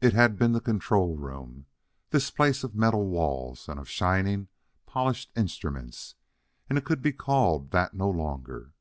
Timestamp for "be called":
7.02-7.72